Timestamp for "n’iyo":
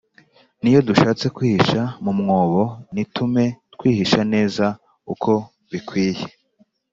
0.61-0.79